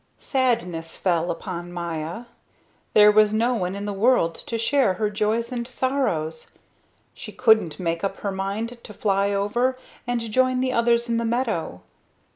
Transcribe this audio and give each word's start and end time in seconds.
Sadness 0.17 0.97
fell 0.97 1.29
upon 1.29 1.71
Maya. 1.71 2.25
There 2.95 3.11
was 3.11 3.31
no 3.35 3.53
one 3.53 3.75
in 3.75 3.85
the 3.85 3.93
world 3.93 4.33
to 4.33 4.57
share 4.57 4.95
her 4.95 5.11
joys 5.11 5.51
and 5.51 5.67
sorrows. 5.67 6.47
She 7.13 7.31
couldn't 7.31 7.79
make 7.79 8.03
up 8.03 8.17
her 8.21 8.31
mind 8.31 8.79
to 8.83 8.93
fly 8.95 9.29
over 9.31 9.77
and 10.07 10.19
join 10.19 10.59
the 10.59 10.73
others 10.73 11.07
in 11.07 11.17
the 11.17 11.23
meadow. 11.25 11.83